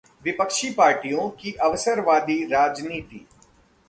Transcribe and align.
विपक्षी 0.23 0.69
पार्टियों 0.69 1.29
की 1.41 1.51
अवसरवादी 1.61 2.43
राजनीति 2.45 3.25